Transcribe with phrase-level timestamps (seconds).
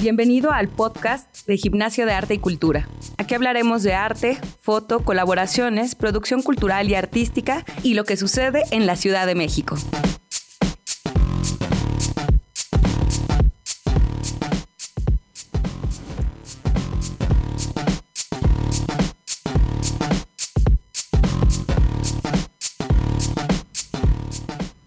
[0.00, 2.88] Bienvenido al podcast de Gimnasio de Arte y Cultura.
[3.18, 8.86] Aquí hablaremos de arte, foto, colaboraciones, producción cultural y artística y lo que sucede en
[8.86, 9.76] la Ciudad de México.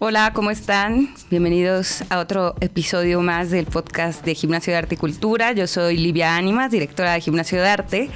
[0.06, 1.16] Hola, ¿cómo están?
[1.30, 5.54] Bienvenidos a otro episodio más del podcast de Gimnasio de Arte y Cultura.
[5.54, 8.10] Yo soy Livia Ánimas, directora de Gimnasio de Arte.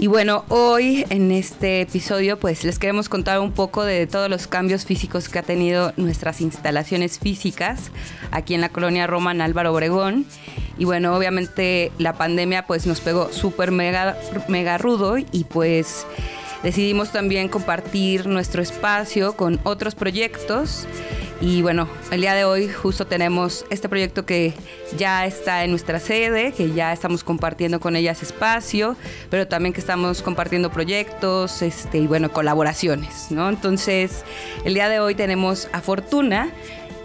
[0.00, 4.48] Y bueno, hoy en este episodio pues les queremos contar un poco de todos los
[4.48, 7.92] cambios físicos que ha tenido nuestras instalaciones físicas
[8.32, 10.26] aquí en la colonia Roma en Álvaro Obregón.
[10.76, 14.18] Y bueno, obviamente la pandemia pues nos pegó súper mega,
[14.48, 16.04] mega rudo y pues
[16.62, 20.86] decidimos también compartir nuestro espacio con otros proyectos.
[21.40, 24.54] Y bueno, el día de hoy justo tenemos este proyecto que
[24.96, 28.96] ya está en nuestra sede, que ya estamos compartiendo con ellas espacio,
[29.28, 33.48] pero también que estamos compartiendo proyectos este, y bueno, colaboraciones, ¿no?
[33.48, 34.24] Entonces,
[34.64, 36.52] el día de hoy tenemos a Fortuna,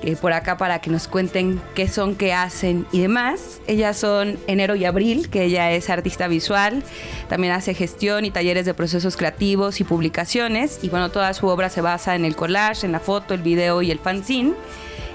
[0.03, 3.61] eh, por acá para que nos cuenten qué son, qué hacen y demás.
[3.67, 6.83] Ellas son Enero y Abril, que ella es artista visual,
[7.29, 10.79] también hace gestión y talleres de procesos creativos y publicaciones.
[10.83, 13.81] Y bueno, toda su obra se basa en el collage, en la foto, el video
[13.81, 14.53] y el fanzine.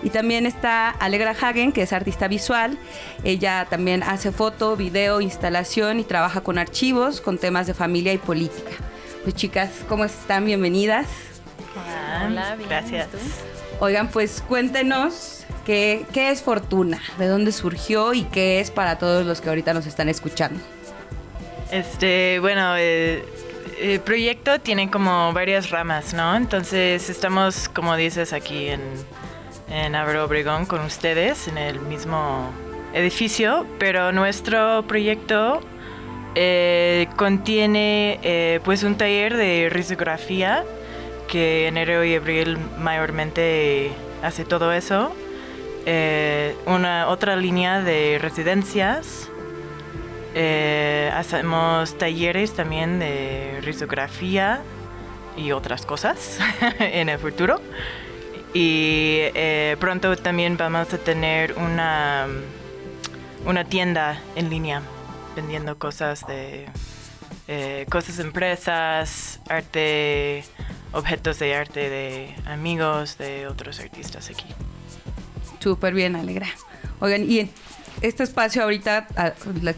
[0.03, 2.77] Y también está Alegra Hagen, que es artista visual.
[3.23, 8.19] Ella también hace foto, video, instalación y trabaja con archivos, con temas de familia y
[8.19, 8.73] política.
[9.23, 10.45] Pues chicas, ¿cómo están?
[10.45, 11.07] Bienvenidas.
[12.27, 13.09] Hola, gracias.
[13.85, 19.41] Oigan, pues cuéntenos qué, es Fortuna, de dónde surgió y qué es para todos los
[19.41, 20.61] que ahorita nos están escuchando.
[21.73, 23.25] Este, bueno, eh,
[23.81, 26.37] el proyecto tiene como varias ramas, ¿no?
[26.37, 28.83] Entonces estamos, como dices, aquí en,
[29.69, 32.53] en Obregón con ustedes, en el mismo
[32.95, 35.61] edificio, pero nuestro proyecto
[36.37, 40.65] eh, contiene eh, pues un taller de risografía
[41.33, 43.91] que enero y abril mayormente
[44.23, 45.15] hace todo eso.
[45.87, 49.31] Eh, una otra línea de residencias.
[50.35, 54.61] Eh, hacemos talleres también de risografía
[55.35, 56.39] y otras cosas
[56.79, 57.63] en el futuro.
[58.53, 62.27] Y eh, pronto también vamos a tener una,
[63.47, 64.83] una tienda en línea
[65.35, 66.67] vendiendo cosas de
[67.91, 70.45] cosas empresas, arte
[70.93, 74.47] objetos de arte de amigos de otros artistas aquí.
[75.61, 76.49] Súper bien, Alegra.
[77.01, 77.51] Oigan, y
[78.01, 79.33] este espacio ahorita ah,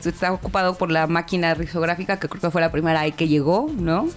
[0.04, 3.70] está ocupado por la máquina risográfica, que creo que fue la primera ahí que llegó,
[3.76, 4.08] ¿no?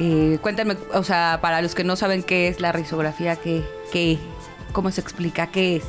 [0.00, 3.62] Eh, cuéntame, o sea, para los que no saben qué es la risografía, ¿qué,
[3.92, 4.18] qué,
[4.72, 5.46] ¿cómo se explica?
[5.48, 5.84] ¿Qué es?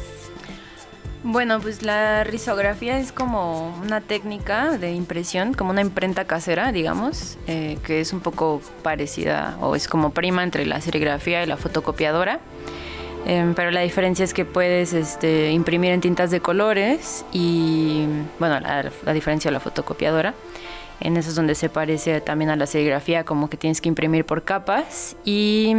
[1.28, 7.40] Bueno, pues la risografía es como una técnica de impresión, como una imprenta casera, digamos,
[7.48, 11.58] eh, que es un poco parecida o es como prima entre la serigrafía y la
[11.58, 12.42] fotocopiadora.
[13.26, 18.06] Em, pero la diferencia es que puedes este, imprimir en tintas de colores y,
[18.38, 20.36] bueno, la, la diferencia de la fotocopiadora.
[21.00, 24.26] En eso es donde se parece también a la serigrafía, como que tienes que imprimir
[24.26, 25.76] por capas y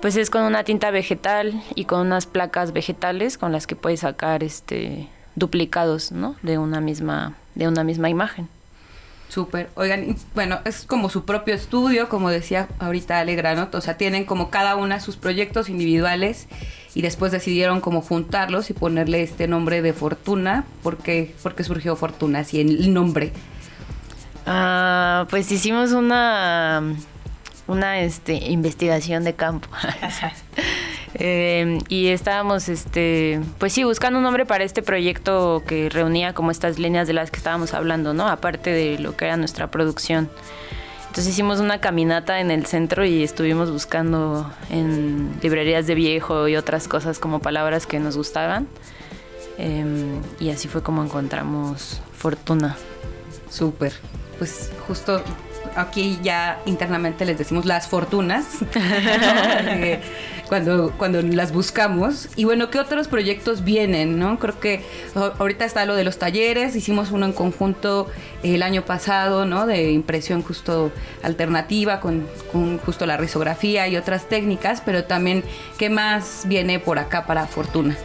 [0.00, 4.00] pues es con una tinta vegetal y con unas placas vegetales con las que puedes
[4.00, 6.36] sacar este duplicados, ¿no?
[6.42, 8.48] De una misma de una misma imagen.
[9.28, 9.70] Súper.
[9.76, 14.50] Oigan, bueno, es como su propio estudio, como decía ahorita Alegra, O sea, tienen como
[14.50, 16.48] cada una sus proyectos individuales
[16.94, 20.64] y después decidieron como juntarlos y ponerle este nombre de Fortuna.
[20.82, 21.32] ¿Por qué,
[21.62, 23.32] surgió Fortuna, así el nombre?
[24.46, 26.82] Ah, pues hicimos una
[27.70, 29.68] una este, investigación de campo.
[31.14, 36.52] Eh, y estábamos, este, pues sí, buscando un nombre para este proyecto que reunía como
[36.52, 38.28] estas líneas de las que estábamos hablando, ¿no?
[38.28, 40.30] Aparte de lo que era nuestra producción.
[41.08, 46.54] Entonces hicimos una caminata en el centro y estuvimos buscando en librerías de viejo y
[46.54, 48.68] otras cosas como palabras que nos gustaban.
[49.58, 52.76] Em, y así fue como encontramos Fortuna.
[53.50, 53.92] Súper.
[54.38, 55.22] Pues justo
[55.76, 60.00] aquí ya internamente les decimos las fortunas, eh,
[60.48, 62.28] cuando, cuando las buscamos.
[62.36, 64.18] Y bueno, ¿qué otros proyectos vienen?
[64.18, 64.38] ¿no?
[64.38, 64.82] Creo que
[65.14, 68.08] ahorita está lo de los talleres, hicimos uno en conjunto
[68.42, 69.66] el año pasado, ¿no?
[69.66, 75.44] De impresión justo alternativa, con, con justo la risografía y otras técnicas, pero también,
[75.78, 77.96] ¿qué más viene por acá para Fortuna?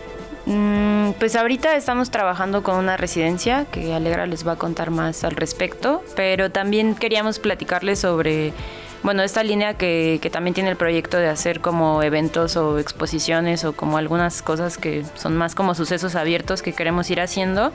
[0.45, 5.23] Mm, pues ahorita estamos trabajando con una residencia que Alegra les va a contar más
[5.23, 8.53] al respecto, pero también queríamos platicarles sobre,
[9.01, 13.65] bueno, esta línea que, que también tiene el proyecto de hacer como eventos o exposiciones
[13.65, 17.71] o como algunas cosas que son más como sucesos abiertos que queremos ir haciendo.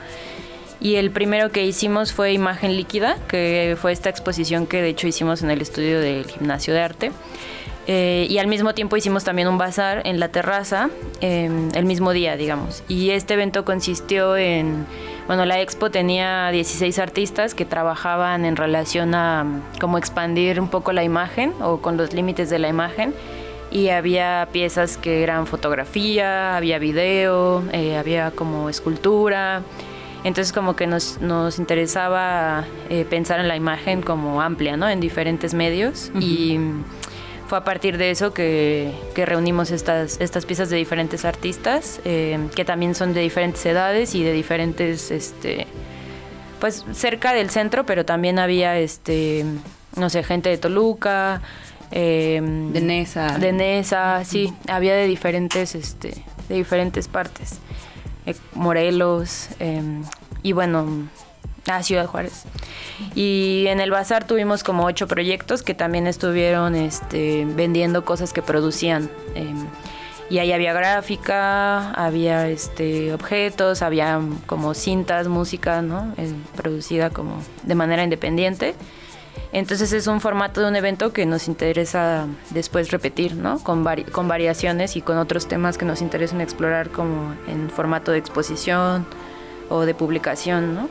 [0.79, 5.07] Y el primero que hicimos fue Imagen Líquida, que fue esta exposición que de hecho
[5.07, 7.11] hicimos en el estudio del Gimnasio de Arte.
[7.93, 10.89] Eh, y al mismo tiempo hicimos también un bazar en la terraza
[11.19, 12.85] em, el mismo día, digamos.
[12.87, 14.85] Y este evento consistió en,
[15.27, 19.45] bueno, la expo tenía 16 artistas que trabajaban en relación a
[19.81, 23.13] cómo expandir un poco la imagen o con los límites de la imagen.
[23.71, 29.63] Y había piezas que eran fotografía, había video, eh, había como escultura.
[30.23, 34.87] Entonces como que nos, nos interesaba eh, pensar en la imagen como amplia, ¿no?
[34.87, 36.09] En diferentes medios.
[36.21, 36.57] Y
[37.51, 42.63] fue a partir de eso que, reunimos estas, estas piezas de diferentes artistas, eh, que
[42.63, 45.67] también son de diferentes edades y de diferentes, este,
[46.61, 49.43] pues cerca del centro, pero también había, este,
[49.97, 51.41] no sé, gente de Toluca,
[51.91, 53.37] em, de Nesa.
[53.37, 57.59] De Nesa, sí, había de diferentes, este, de diferentes partes.
[58.27, 60.05] Eh, Morelos, em,
[60.41, 61.09] y bueno,
[61.67, 62.45] Ah, Ciudad Juárez.
[63.13, 68.41] Y en el bazar tuvimos como ocho proyectos que también estuvieron este, vendiendo cosas que
[68.41, 69.09] producían.
[69.35, 69.67] Em,
[70.29, 76.13] y ahí había gráfica, había este, objetos, había como cintas, música, ¿no?
[76.17, 78.73] Eh, producida como de manera independiente.
[79.53, 83.59] Entonces es un formato de un evento que nos interesa después repetir, ¿no?
[83.59, 88.17] Con, con variaciones y con otros temas que nos interesan explorar como en formato de
[88.17, 89.05] exposición
[89.69, 90.89] o de publicación, ¿no?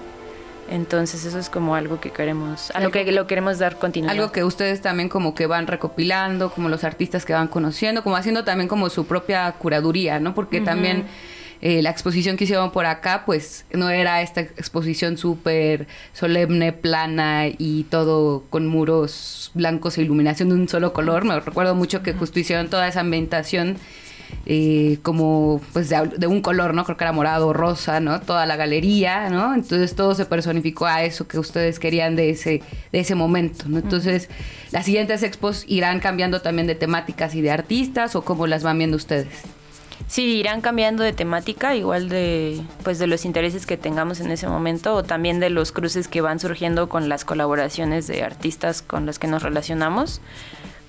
[0.71, 4.15] Entonces eso es como algo que queremos, a lo que lo queremos dar continuidad.
[4.15, 8.17] Algo que ustedes también como que van recopilando, como los artistas que van conociendo, como
[8.17, 10.33] haciendo también como su propia curaduría, ¿no?
[10.33, 11.07] Porque también
[11.61, 17.49] eh, la exposición que hicieron por acá, pues no era esta exposición súper solemne, plana
[17.49, 21.25] y todo con muros blancos e iluminación de un solo color.
[21.25, 23.77] Me recuerdo mucho que justo hicieron toda esa ambientación
[24.47, 26.85] eh, como pues de, un color, ¿no?
[26.85, 28.21] Creo que era morado, rosa, ¿no?
[28.21, 29.55] Toda la galería, ¿no?
[29.55, 32.63] Entonces todo se personificó a eso que ustedes querían de ese,
[32.93, 33.79] de ese momento, ¿no?
[33.79, 34.29] Entonces
[34.73, 38.79] las siguientes expos irán cambiando también de temáticas y de artistas o cómo las van
[38.79, 39.29] viendo ustedes.
[40.07, 44.49] Sí, irán cambiando de temática, igual de pues de los intereses que tengamos en ese
[44.49, 49.07] momento o también de los cruces que van surgiendo con las colaboraciones de artistas con
[49.07, 50.21] los que nos relacionamos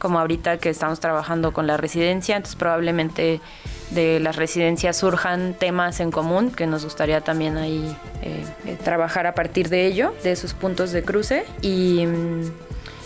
[0.01, 3.39] como ahorita que estamos trabajando con la residencia, entonces probablemente
[3.91, 9.27] de las residencias surjan temas en común que nos gustaría también ahí eh, eh, trabajar
[9.27, 11.45] a partir de ello, de esos puntos de cruce.
[11.61, 12.51] Y, mm,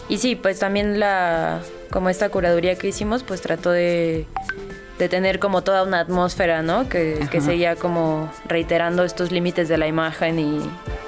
[0.08, 1.60] y sí, pues también la,
[1.92, 4.26] como esta curaduría que hicimos, pues trató de,
[4.98, 6.88] de tener como toda una atmósfera, ¿no?
[6.88, 10.60] Que, que seguía como reiterando estos límites de la imagen y,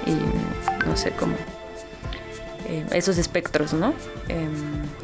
[0.04, 1.34] y no sé, cómo
[2.68, 3.94] eh, esos espectros, ¿no?
[4.28, 4.50] Em,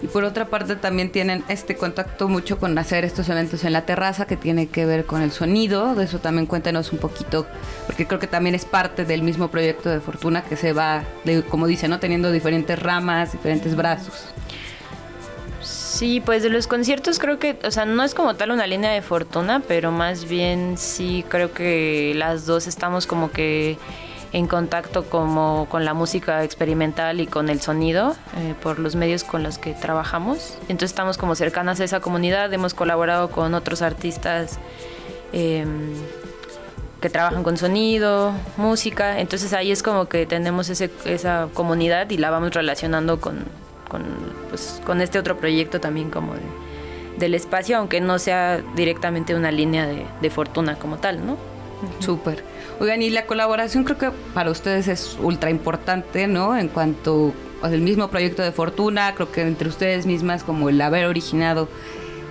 [0.03, 3.87] y por otra parte también tienen este contacto mucho con hacer estos eventos en la
[3.87, 5.95] terraza que tiene que ver con el sonido.
[5.95, 7.47] De eso también cuéntenos un poquito,
[7.87, 11.05] porque creo que también es parte del mismo proyecto de Fortuna que se va,
[11.49, 11.99] como dice, ¿no?
[12.01, 14.27] Teniendo diferentes ramas, diferentes brazos.
[15.63, 18.91] Sí, pues de los conciertos creo que, o sea, no es como tal una línea
[18.91, 23.79] de fortuna, pero más bien sí creo que las dos estamos como que
[24.35, 29.23] en contacto como con la música experimental y con el sonido eh, por los medios
[29.23, 30.59] con los que trabajamos.
[30.63, 34.59] Entonces estamos como cercanas a esa comunidad, hemos colaborado con otros artistas
[35.33, 35.95] em,
[37.01, 42.31] que trabajan con sonido, música, entonces ahí es como que tenemos esa comunidad y la
[42.31, 43.44] vamos relacionando con,
[43.89, 44.03] con,
[44.49, 46.35] pues, este otro proyecto también como
[47.19, 51.37] del espacio, aunque no sea directamente una línea de, fortuna como tal, ¿no?
[52.01, 52.43] Súper.
[52.81, 56.57] Oigan, y la colaboración creo que para ustedes es ultra importante, ¿no?
[56.57, 61.07] En cuanto al mismo proyecto de Fortuna, creo que entre ustedes mismas como el haber
[61.07, 61.69] originado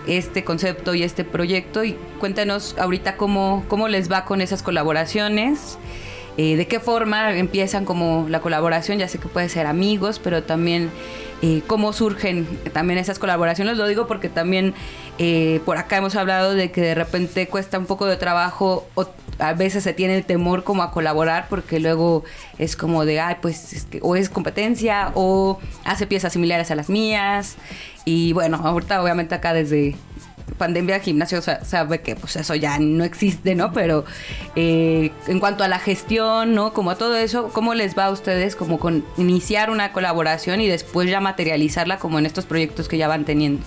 [0.05, 1.83] este concepto y este proyecto.
[1.83, 5.77] Y cuéntanos ahorita cómo, cómo les va con esas colaboraciones.
[6.37, 10.43] Eh, de qué forma empiezan como la colaboración, ya sé que puede ser amigos, pero
[10.43, 10.89] también
[11.43, 13.77] eh, cómo surgen también esas colaboraciones.
[13.77, 14.73] Lo digo porque también
[15.19, 19.07] eh, por acá hemos hablado de que de repente cuesta un poco de trabajo o
[19.39, 22.23] a veces se tiene el temor como a colaborar porque luego
[22.57, 27.57] es como de, ay, pues o es competencia o hace piezas similares a las mías.
[28.05, 29.95] Y bueno, ahorita obviamente acá desde
[30.63, 33.73] pandemia gimnasio sabe que pues eso ya no existe, ¿no?
[33.73, 34.05] Pero
[34.55, 36.71] eh, en cuanto a la gestión, ¿no?
[36.71, 40.69] Como a todo eso, ¿cómo les va a ustedes como con iniciar una colaboración y
[40.69, 43.61] después ya materializarla como en estos proyectos que ya van teniendo?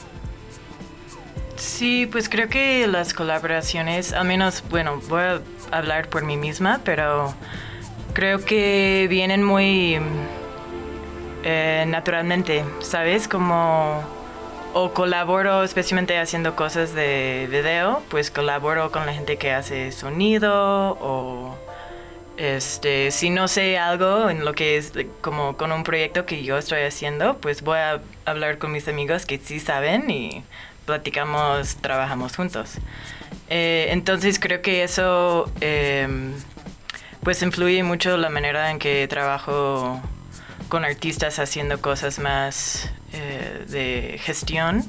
[1.57, 5.41] Sí, pues creo que las colaboraciones, al menos, bueno, voy a
[5.73, 7.35] hablar por mí misma, pero
[8.15, 9.99] creo que vienen muy
[11.45, 13.29] eh, naturalmente, ¿sabes?
[13.29, 14.16] Como
[14.79, 20.99] o colaboro especialmente haciendo cosas de video, pues colaboro con la gente que hace sonido
[21.01, 21.57] o
[22.37, 24.93] este, si no sé algo en lo que es
[25.23, 29.25] como con un proyecto que yo estoy haciendo, pues voy a hablar con mis amigos
[29.25, 30.45] que sí saben y
[30.85, 32.75] platicamos, trabajamos juntos.
[33.49, 36.35] Eh, entonces creo que eso em,
[37.23, 40.03] pues influye mucho la manera en que trabajo
[40.69, 44.85] con artistas haciendo cosas más eh, de gestión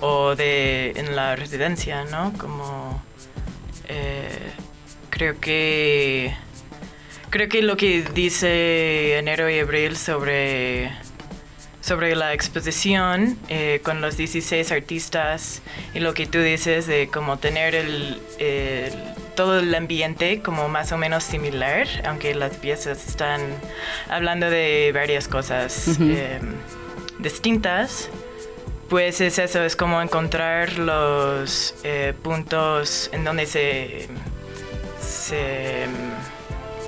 [0.00, 2.32] o de en la residencia, ¿no?
[2.38, 3.02] Como
[3.88, 4.52] eh,
[5.10, 6.34] creo que
[7.30, 10.90] creo que lo que dice enero y abril sobre
[11.82, 15.62] sobre la exposición eh, con los 16 artistas
[15.94, 18.20] y lo que tú dices de como tener el,
[19.34, 23.40] todo el ambiente como más o menos similar, aunque las piezas están
[24.08, 26.54] hablando de varias cosas em,
[27.18, 28.08] distintas.
[28.88, 34.06] Pues es eso, es como encontrar los eh, puntos en donde se,
[35.00, 35.86] se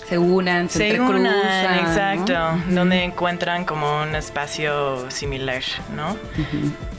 [0.06, 2.34] se unan, se, unan, exacto,
[2.68, 5.62] donde encuentran como un espacio similar,
[5.96, 6.16] ¿no?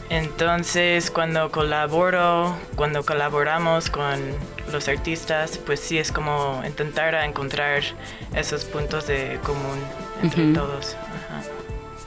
[0.09, 4.19] Entonces, cuando colaboro, cuando colaboramos con
[4.75, 7.81] los artistas, pues sí es como intentar encontrar
[8.35, 9.79] esos puntos de común
[10.21, 10.97] entre todos.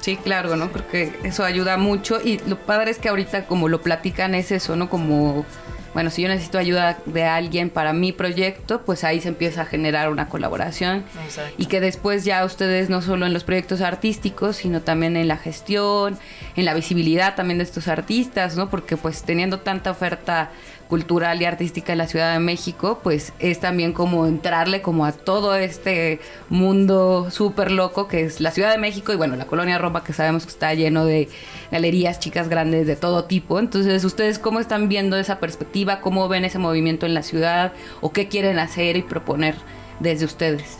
[0.01, 0.71] Sí, claro, ¿no?
[0.71, 4.53] Creo que eso ayuda mucho y lo padre es que ahorita como lo platican es
[4.53, 4.89] eso, ¿no?
[4.89, 5.45] Como
[5.95, 9.65] bueno, si yo necesito ayuda de alguien para mi proyecto, pues ahí se empieza a
[9.65, 11.05] generar una colaboración.
[11.57, 15.37] Y que después ya ustedes no solo en los proyectos artísticos, sino también en la
[15.39, 16.19] gestión,
[16.57, 18.71] en la visibilidad también de estos artistas, ¿no?
[18.71, 20.51] Porque pues teniendo tanta oferta
[20.89, 25.13] cultural y artística en la Ciudad de México, pues es también como entrarle como a
[25.13, 29.79] todo este mundo súper loco que es la Ciudad de México y bueno, la colonia
[29.79, 31.29] Roma que sabemos que está lleno de
[31.71, 33.59] galerías chicas grandes de todo tipo.
[33.59, 36.01] Entonces, ¿ustedes cómo están viendo esa perspectiva?
[36.01, 37.73] ¿Cómo ven ese movimiento en la ciudad?
[38.01, 39.55] ¿O qué quieren hacer y proponer
[40.01, 40.79] desde ustedes?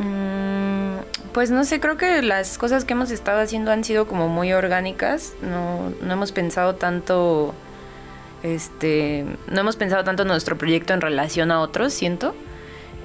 [0.00, 0.98] Mm,
[1.32, 4.52] pues no sé, creo que las cosas que hemos estado haciendo han sido como muy
[4.52, 5.34] orgánicas.
[5.40, 7.54] No, no hemos pensado tanto
[8.42, 12.34] este, no hemos pensado tanto en nuestro proyecto en relación a otros, siento.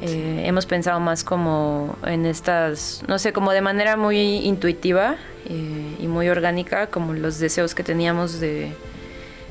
[0.02, 5.16] Eh, hemos pensado más como en estas, no sé, como de manera muy intuitiva
[5.46, 8.72] eh, y muy orgánica, como los deseos que teníamos de,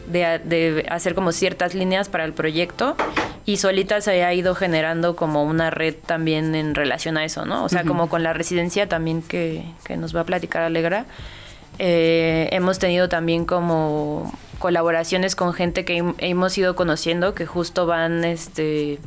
[0.06, 2.96] de, hacer como ciertas líneas para el proyecto
[3.44, 7.64] y solita se ha ido generando como una red también en relación a eso, ¿no?
[7.64, 11.06] O sea, como con la residencia también que, que nos va a platicar Alegra.
[11.78, 18.24] Eh, hemos tenido también como colaboraciones con gente que hemos ido conociendo que justo van
[18.24, 18.98] este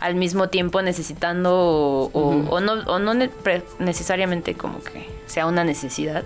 [0.00, 3.14] al mismo tiempo necesitando o, no, o no
[3.78, 6.24] necesariamente como que sea una necesidad,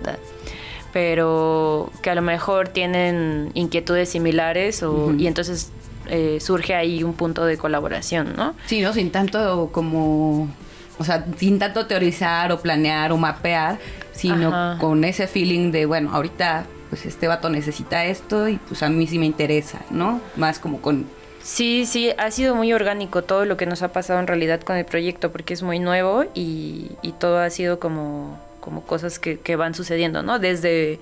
[0.91, 5.71] pero que a lo mejor tienen inquietudes similares o, y entonces
[6.09, 8.55] eh, surge ahí un punto de colaboración, ¿no?
[8.65, 8.93] Sí, ¿no?
[8.93, 10.49] Sin tanto como,
[10.97, 13.77] o sea, sin tanto teorizar o planear o mapear,
[14.11, 18.89] sino con ese feeling de, bueno, ahorita pues este vato necesita esto y pues a
[18.89, 20.21] mí sí me interesa, ¿no?
[20.35, 21.05] Más como con...
[21.43, 24.75] Sí, sí, ha sido muy orgánico todo lo que nos ha pasado en realidad con
[24.75, 29.55] el proyecto porque es muy nuevo y, todo ha sido como, como cosas que, que
[29.55, 30.39] van sucediendo, ¿no?
[30.39, 30.99] Desde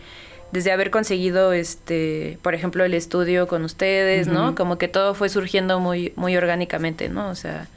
[0.51, 5.27] desde haber conseguido este por ejemplo el estudio con ustedes no como que todo fue
[5.27, 7.67] surgiendo muy muy orgánicamente no o sea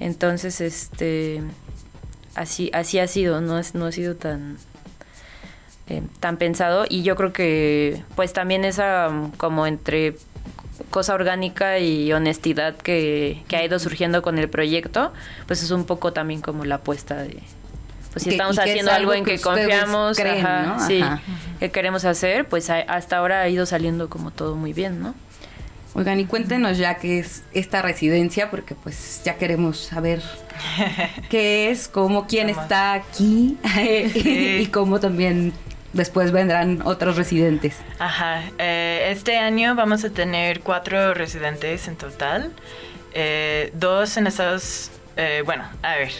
[0.00, 1.40] entonces este
[2.34, 4.58] así así ha sido no es no ha sido tan
[5.90, 10.14] eh, tan pensado y yo creo que pues también esa como entre
[10.90, 15.12] cosa orgánica y honestidad que, ha ido surgiendo con el proyecto,
[15.48, 17.42] pues es un poco también como la apuesta de,
[18.12, 20.16] pues si estamos haciendo algo, en que, confiamos,
[20.86, 21.02] sí,
[21.58, 25.16] que queremos hacer, pues hasta ahora ha ido saliendo como todo muy bien, ¿no?
[25.94, 30.22] Oigan, y cuéntenos ya qué es esta residencia, porque pues ya queremos saber
[31.30, 35.52] qué es, cómo, quién está aquí y cómo también
[35.92, 37.76] después vendrán otros residentes.
[37.98, 42.52] Ajá, eh, este año vamos a tener cuatro residentes en total,
[43.12, 46.12] eh, dos en Estados eh, bueno, a ver.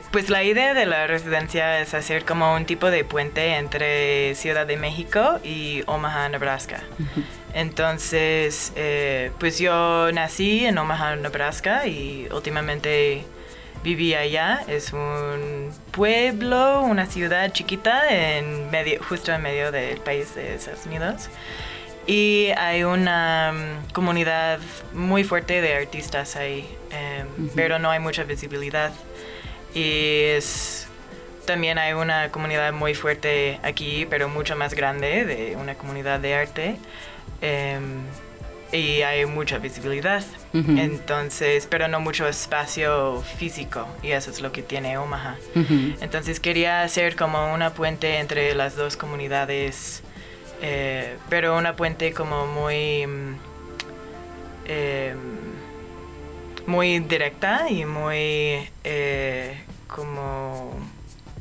[0.10, 4.66] pues la idea de la residencia es hacer como un tipo de puente entre Ciudad
[4.66, 6.80] de México y Omaha, Nebraska.
[7.52, 8.72] Entonces,
[9.38, 13.26] pues yo nací en Omaha, Nebraska y últimamente
[13.82, 14.62] viví allá.
[14.68, 20.86] Es un pueblo, una ciudad chiquita en medio, justo en medio del país de Estados
[20.86, 21.28] Unidos.
[22.06, 24.58] Y hay una mm, comunidad
[24.92, 28.92] muy fuerte de artistas ahí, em, pero no hay mucha visibilidad.
[29.74, 30.88] Y es,
[31.46, 36.34] también hay una comunidad muy fuerte aquí, pero mucho más grande, de una comunidad de
[36.34, 36.76] arte.
[37.40, 38.02] Em,
[38.72, 40.24] y hay mucha visibilidad.
[40.52, 45.36] Entonces, pero no mucho espacio físico y eso es lo que tiene Omaha.
[46.00, 50.02] Entonces quería hacer como una puente entre las dos comunidades,
[50.62, 53.06] eh, pero una puente como muy,
[54.66, 55.14] eh,
[56.66, 60.74] muy directa y muy eh, como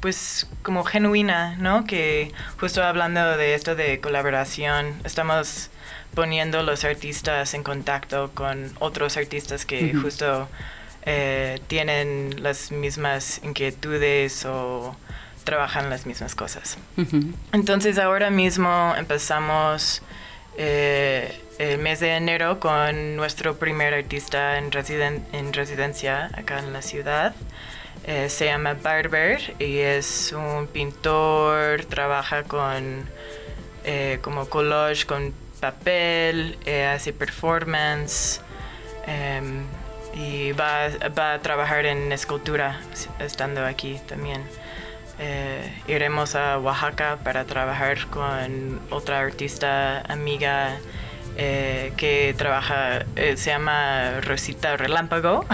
[0.02, 1.86] pues como genuina, ¿no?
[1.86, 5.71] Que justo hablando de esto de colaboración, estamos
[6.14, 10.50] poniendo los artistas en contacto con otros artistas que justo
[11.06, 14.96] eh, tienen las mismas inquietudes o
[15.44, 16.78] trabajan las mismas cosas.
[17.52, 20.02] Entonces ahora mismo empezamos
[20.58, 24.70] eh, el mes de enero con nuestro primer artista en,
[25.32, 27.34] en residencia acá en la ciudad.
[28.04, 33.06] Eh, se llama Barber y es un pintor, trabaja con
[34.22, 38.42] como collage, con papel, eh, hace performance
[39.08, 39.64] em,
[40.14, 42.82] y va, a trabajar en escultura
[43.20, 44.44] estando aquí también.
[45.20, 50.78] Eh, iremos a Oaxaca para trabajar con otra artista amiga
[51.38, 55.46] eh, que trabaja, se llama Rosita Relámpago,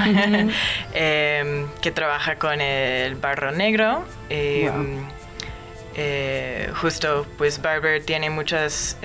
[0.94, 4.06] em, que trabaja con el barro negro.
[4.30, 5.06] Em,
[6.82, 8.98] justo, pues Barber tiene muchas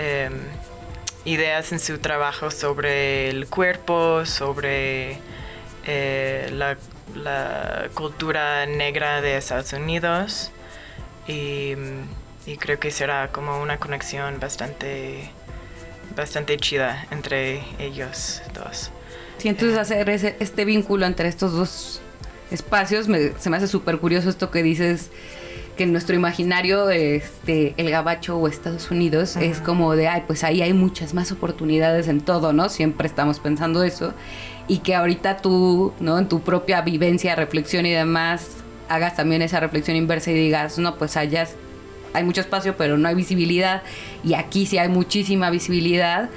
[1.24, 5.18] ideas en su trabajo sobre el cuerpo, sobre
[5.86, 6.76] eh, la,
[7.94, 10.50] cultura negra de Estados Unidos
[11.26, 11.74] y,
[12.58, 15.30] creo que será como una conexión bastante,
[16.16, 18.90] bastante chida entre ellos dos.
[19.38, 22.00] Sí, entonces hacer este vínculo entre estos dos
[22.50, 23.06] espacios
[23.38, 25.10] se me hace súper curioso esto que dices
[25.76, 30.44] que en nuestro imaginario este el gabacho o Estados Unidos es como de ay pues
[30.44, 34.12] ahí hay muchas más oportunidades en todo no siempre estamos pensando eso
[34.68, 38.48] y que ahorita tú no en tu propia vivencia reflexión y demás
[38.88, 41.48] hagas también esa reflexión inversa y digas no pues allá
[42.12, 43.82] hay mucho espacio pero no hay visibilidad
[44.22, 46.28] y aquí sí hay muchísima visibilidad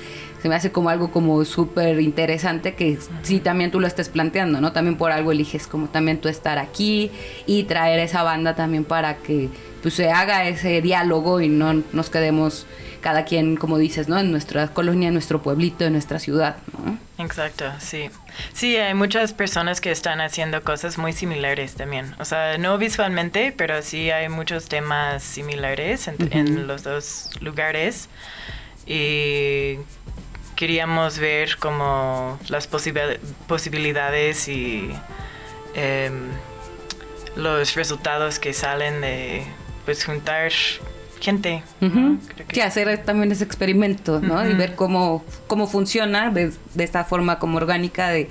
[0.45, 4.62] se me hace como algo como súper interesante que sí también tú lo estés planteando,
[4.62, 4.73] ¿no?
[4.73, 7.10] También por algo eliges como también tú estar aquí
[7.47, 9.49] y traer esa banda también para que
[9.81, 12.67] pues se haga ese diálogo y no nos quedemos
[13.01, 14.19] cada quien, como dices, ¿no?
[14.19, 16.99] En nuestra colonia, en nuestro pueblito, en nuestra ciudad, ¿no?
[17.23, 18.12] Exacto, sí.
[18.53, 22.13] Sí, hay muchas personas que están haciendo cosas muy similares también.
[22.19, 28.10] O sea, no visualmente, pero sí hay muchos temas similares en, en los dos lugares.
[28.86, 29.77] Y
[30.55, 34.89] queríamos ver como las posibilidades y
[35.73, 36.29] em,
[37.35, 39.43] los resultados que salen de
[39.85, 40.51] pues juntar
[41.19, 41.63] gente.
[42.47, 42.61] que...
[42.61, 44.47] hacer también ese experimento, ¿no?
[44.47, 48.29] Y ver cómo, cómo funciona de, esta forma como orgánica de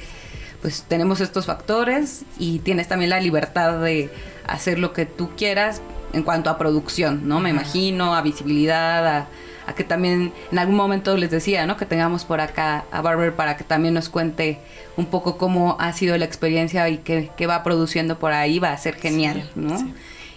[0.62, 4.10] pues tenemos estos factores y tienes también la libertad de
[4.46, 5.82] hacer lo que tú quieras
[6.14, 7.38] en cuanto a producción, ¿no?
[7.40, 9.26] Me imagino, a visibilidad, a
[9.66, 11.77] a que también en algún momento les decía, ¿no?
[11.77, 14.59] Que tengamos por acá a Barber para que también nos cuente
[14.96, 18.79] un poco cómo ha sido la experiencia y qué, va produciendo por ahí, va a
[18.79, 19.77] ser genial, ¿no?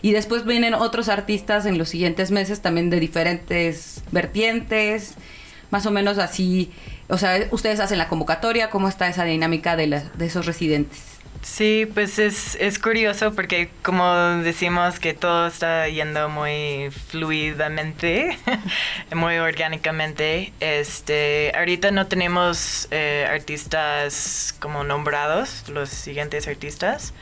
[0.02, 5.16] Y después vienen otros artistas en los siguientes meses también de diferentes vertientes,
[5.72, 6.72] más o menos así,
[7.10, 11.16] o sea, ustedes hacen la convocatoria, ¿cómo está esa dinámica de, de esos residentes?
[11.41, 18.38] Sí, pues es, es curioso porque como decimos que todo está yendo muy fluidamente,
[19.15, 27.13] muy orgánicamente, este, ahorita no tenemos eh, artistas como nombrados, los siguientes artistas,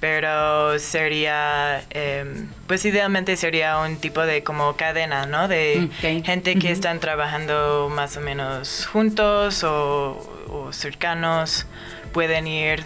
[0.00, 5.46] pero sería, em, pues idealmente sería un tipo de como cadena, ¿no?
[5.46, 5.90] De
[6.24, 11.66] gente que están trabajando más o menos juntos o, o cercanos,
[12.12, 12.82] pueden ir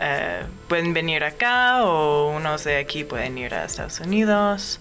[0.00, 4.80] eh, pueden venir acá o unos de aquí pueden ir a Estados Unidos.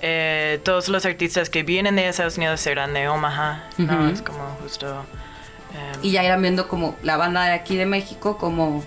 [0.00, 4.08] Eh, todos los artistas que vienen de Estados Unidos serán de Omaha, ¿no?
[4.08, 5.04] Es como justo...
[5.74, 8.84] Em, y ya irán viendo como la banda de aquí de México, como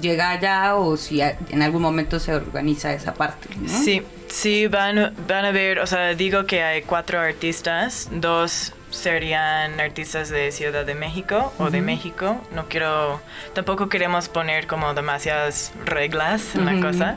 [0.00, 3.48] llega allá o si en algún momento se organiza esa parte.
[3.66, 9.80] Sí, sí, van, van a ver, o sea, digo que hay cuatro artistas, dos serían
[9.80, 12.40] artistas de Ciudad de México o de México.
[12.54, 13.20] No quiero,
[13.54, 17.16] tampoco queremos poner como demasiadas reglas en la cosa,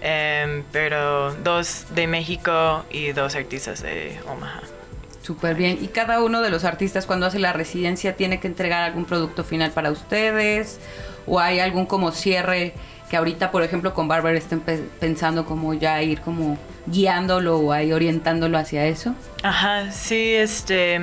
[0.00, 4.60] em, pero dos de México y dos artistas de Omaha.
[5.22, 5.78] Súper bien.
[5.80, 9.44] ¿Y cada uno de los artistas cuando hace la residencia tiene que entregar algún producto
[9.44, 10.80] final para ustedes?
[11.26, 12.74] ¿O hay algún como cierre
[13.12, 14.60] que ahorita, por ejemplo, con Barber estén
[14.98, 19.14] pensando como ya ir como guiándolo o ahí orientándolo hacia eso?
[19.42, 20.98] Ajá, sí, este,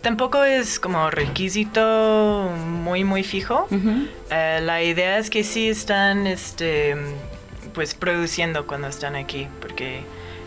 [0.00, 2.50] Tampoco es como requisito
[2.82, 3.68] muy, muy fijo.
[4.30, 6.96] Eh, la idea es que sí están, este,
[7.74, 10.00] pues produciendo cuando están aquí, porque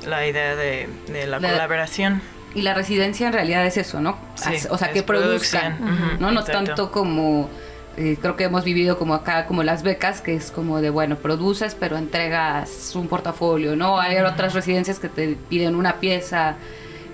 [0.08, 2.24] la idea de, de la, La- colaboración.
[2.56, 4.18] Y la residencia en realidad es eso, ¿no?
[4.34, 6.32] Sí, o sea, es que produzcan, ¿no?
[6.32, 6.64] No exacto.
[6.66, 7.52] tanto como,
[7.98, 11.18] eh, creo que hemos vivido como acá, como las becas, que es como de, bueno,
[11.18, 14.00] produces, pero entregas un portafolio, ¿no?
[14.00, 16.58] Hay otras residencias que te piden una pieza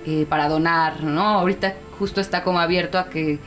[0.06, 1.22] eh, para donar, ¿no?
[1.22, 3.38] Ahorita justo está como abierto a que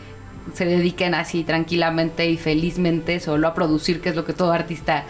[0.53, 5.03] se dediquen así tranquilamente y felizmente solo a producir, que es lo que todo artista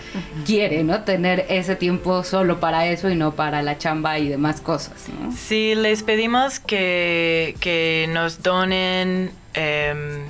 [0.45, 1.03] quiere, ¿no?
[1.03, 5.31] Tener ese tiempo solo para eso y no para la chamba y demás cosas, ¿no?
[5.31, 10.23] Sí, les pedimos que, que nos donen em,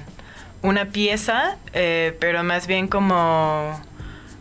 [0.62, 3.80] una pieza, eh, pero más bien como,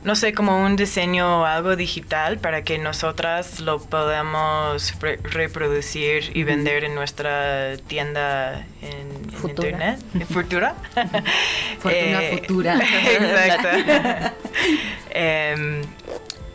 [0.05, 6.31] no sé, como un diseño o algo digital para que nosotras lo podamos re- reproducir
[6.37, 10.00] y vender en nuestra tienda en, internet.
[10.14, 10.74] ¿En Futura?
[11.81, 12.79] Fortuna Eh, futura.
[13.11, 14.35] Exacto.
[15.11, 15.83] Em,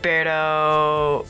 [0.00, 1.24] pero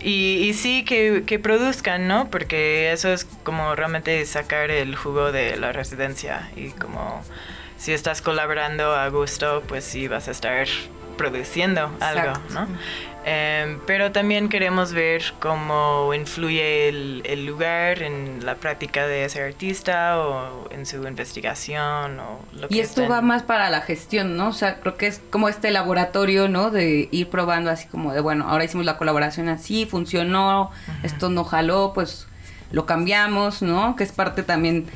[0.00, 2.30] y, y sí que, que produzcan, ¿no?
[2.30, 7.22] Porque eso es como realmente sacar el jugo de la residencia y como
[7.84, 10.66] si estás colaborando a gusto, pues sí vas a estar
[11.18, 12.54] produciendo algo, Exacto.
[12.54, 12.66] ¿no?
[13.26, 19.42] Em, pero también queremos ver cómo influye el, el lugar en la práctica de ese
[19.42, 23.80] artista o en su investigación o lo que Y esto estén- va más para la
[23.80, 24.48] gestión, ¿no?
[24.48, 26.70] O sea, creo que es como este laboratorio, ¿no?
[26.70, 30.70] De ir probando así como de, bueno, ahora hicimos la colaboración así, funcionó,
[31.02, 32.26] esto no jaló, pues
[32.72, 33.94] lo cambiamos, ¿no?
[33.96, 34.86] Que es parte también,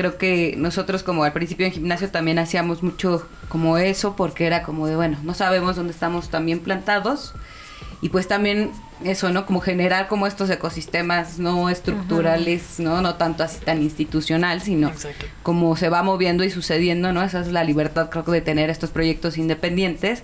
[0.00, 4.62] creo que nosotros como al principio en gimnasio también hacíamos mucho como eso, porque era
[4.62, 7.34] como de, bueno, no sabemos dónde estamos también plantados.
[8.00, 8.70] Y pues también
[9.04, 9.44] eso, ¿no?
[9.44, 13.02] Como generar como estos ecosistemas no estructurales, ¿no?
[13.02, 15.26] No tanto así tan institucional, sino Exacto.
[15.42, 17.22] como se va moviendo y sucediendo, ¿no?
[17.22, 20.22] Esa es la libertad, creo que, de tener estos proyectos independientes,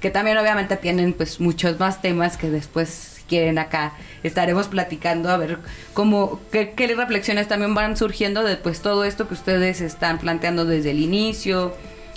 [0.00, 3.92] que también obviamente tienen pues muchos más temas que después quieren acá.
[4.22, 5.58] Estaremos platicando a ver
[5.94, 10.64] cómo, qué, qué reflexiones también van surgiendo de pues todo esto que ustedes están planteando
[10.64, 11.74] desde el inicio,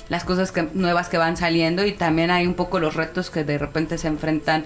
[0.10, 3.44] las cosas que, nuevas que van saliendo y también hay un poco los retos que
[3.44, 4.66] de repente se enfrentan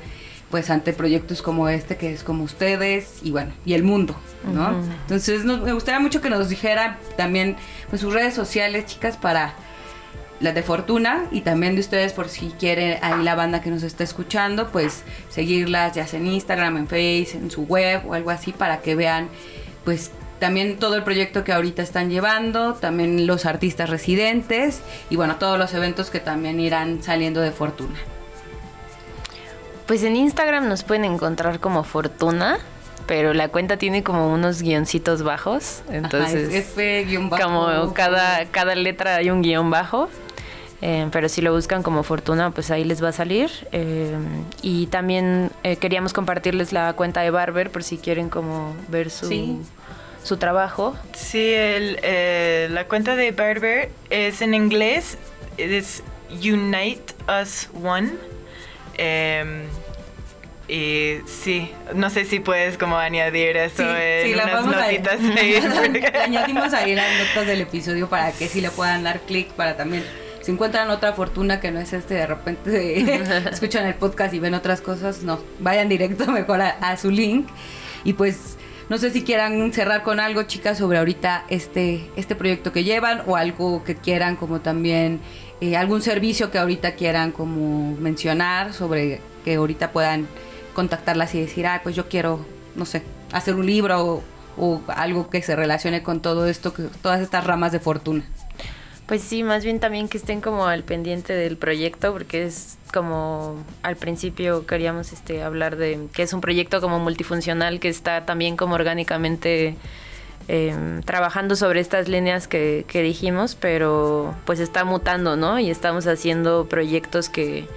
[0.50, 4.70] pues ante proyectos como este que es como ustedes y bueno y el mundo no
[5.02, 7.56] entonces nos- me gustaría mucho que nos dijera también
[7.90, 9.56] pues sus redes sociales chicas para
[10.40, 13.84] las de Fortuna y también de ustedes por si quieren ahí la banda que nos
[13.84, 18.32] está escuchando pues seguirlas ya sea en Instagram en Face en su web o algo
[18.32, 19.30] así para que vean
[19.86, 25.38] pues también todo el proyecto que ahorita están llevando, también los artistas residentes y bueno,
[25.38, 27.98] todos los eventos que también irán saliendo de Fortuna.
[29.88, 32.58] Pues en Instagram nos pueden encontrar como Fortuna,
[33.06, 35.84] pero la cuenta tiene como unos guioncitos bajos.
[35.90, 37.44] Entonces, Ajá, es F guion bajo.
[37.44, 40.10] como cada, cada letra hay un guion bajo.
[40.82, 43.50] Eh, pero si lo buscan como Fortuna, pues ahí les va a salir.
[43.72, 44.14] eh,
[44.62, 49.28] y también eh, queríamos compartirles la cuenta de Barber por si quieren como ver su,
[49.28, 49.58] Sí.
[50.24, 50.96] su trabajo.
[51.14, 55.18] Sí, el, eh, la cuenta de Barber es en inglés,
[55.58, 58.12] es Unite Us One.
[58.98, 59.64] Em,
[60.68, 65.02] y sí, no sé si puedes como añadir eso en unas vamos a- ahí.
[66.24, 70.04] Añadimos ahí las notas del episodio para que sí le puedan dar clic para también.
[70.46, 73.02] Si encuentran otra fortuna que no es este, de repente
[73.52, 77.48] escuchan el podcast y ven otras cosas, no, vayan directo mejor a, a su link.
[78.04, 78.56] Y pues
[78.88, 83.24] no sé si quieran cerrar con algo, chicas, sobre ahorita este, este proyecto que llevan
[83.26, 85.20] o algo que quieran como también,
[85.62, 90.28] eh, algún servicio que ahorita quieran como mencionar sobre que ahorita puedan
[90.76, 94.24] contactarlas y decir, ah, pues yo quiero, no sé, hacer un libro o,
[94.58, 98.24] o algo que se relacione con todo esto, que, todas estas ramas de fortuna.
[99.08, 103.64] Pues sí, más bien también que estén como al pendiente del proyecto, porque es como
[103.84, 108.58] al principio queríamos este hablar de que es un proyecto como multifuncional que está también
[108.58, 109.76] como orgánicamente
[110.48, 115.60] eh, trabajando sobre estas líneas que, que dijimos, pero pues está mutando, ¿no?
[115.60, 117.68] Y estamos haciendo proyectos que,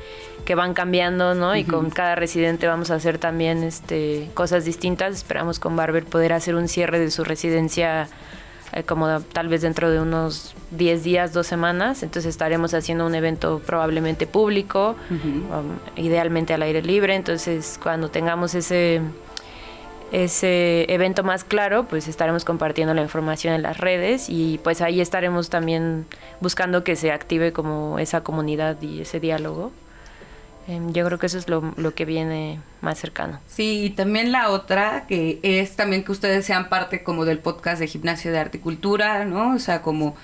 [0.47, 1.57] que van cambiando, ¿no?
[1.57, 5.15] Y con cada residente vamos a hacer también este cosas distintas.
[5.15, 8.09] Esperamos con Barber poder hacer un cierre de su residencia
[8.73, 12.03] eh, como tal vez dentro de unos 10 días, dos semanas.
[12.03, 17.15] Entonces estaremos haciendo un evento probablemente público, um, idealmente al aire libre.
[17.15, 19.01] Entonces cuando tengamos ese,
[20.13, 25.01] ese evento más claro, pues estaremos compartiendo la información en las redes y pues ahí
[25.01, 26.07] estaremos también
[26.41, 29.73] buscando que se active como esa comunidad y ese diálogo.
[30.69, 33.41] Em, yo creo que eso es lo, lo, que viene más cercano.
[33.47, 37.81] Sí, y también la otra, que es también que ustedes sean parte como del podcast
[37.81, 39.55] de Gimnasio de Arte y Cultura, ¿no?
[39.55, 40.15] O sea, como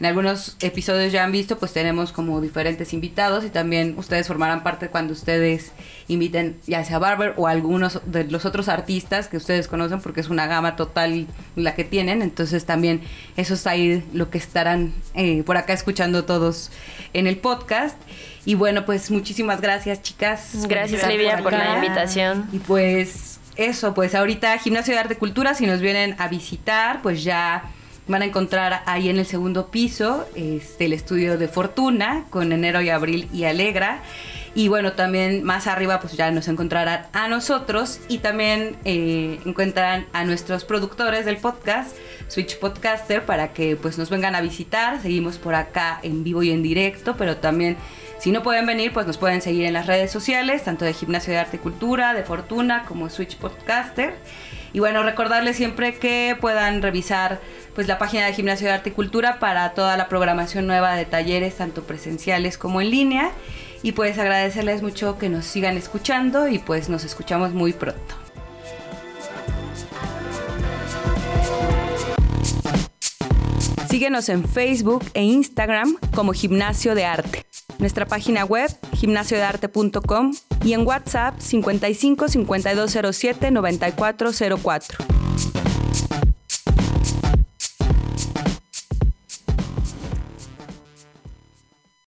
[0.00, 4.64] en algunos episodios ya han visto, pues tenemos como diferentes invitados y también ustedes formarán
[4.64, 5.70] parte cuando ustedes
[6.08, 10.28] inviten ya sea Barber o algunos de los otros artistas que ustedes conocen porque es
[10.28, 12.22] una gama total la que tienen.
[12.22, 13.02] Entonces también
[13.36, 16.72] eso es ahí lo que estarán eh, por acá escuchando todos
[17.12, 17.96] en el podcast.
[18.44, 20.66] Y bueno, pues muchísimas gracias chicas.
[20.68, 22.48] Gracias Livia por, por la invitación.
[22.52, 27.00] Y pues eso, pues ahorita Gimnasio de Arte y Cultura, si nos vienen a visitar,
[27.00, 27.70] pues ya
[28.06, 32.82] Van a encontrar ahí en el segundo piso este, el estudio de Fortuna con Enero
[32.82, 34.02] y Abril y Alegra.
[34.56, 40.06] Y bueno, también más arriba pues ya nos encontrarán a nosotros y también eh, encuentran
[40.12, 41.96] a nuestros productores del podcast,
[42.28, 45.02] Switch Podcaster, para que pues nos vengan a visitar.
[45.02, 47.76] Seguimos por acá en vivo y en directo, pero también
[48.20, 51.32] si no pueden venir pues nos pueden seguir en las redes sociales, tanto de Gimnasio
[51.32, 54.14] de Arte y Cultura, de Fortuna como Switch Podcaster.
[54.72, 57.40] Y bueno, recordarles siempre que puedan revisar
[57.74, 61.04] pues la página de Gimnasio de Arte y Cultura para toda la programación nueva de
[61.06, 63.32] talleres, tanto presenciales como en línea.
[63.84, 68.14] Y pues agradecerles mucho que nos sigan escuchando y pues nos escuchamos muy pronto.
[73.90, 77.44] Síguenos en Facebook e Instagram como Gimnasio de Arte.
[77.78, 80.32] Nuestra página web gimnasiodearte.com
[80.64, 85.23] y en WhatsApp 55 5207 9404.